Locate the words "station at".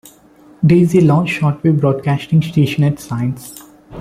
2.41-2.97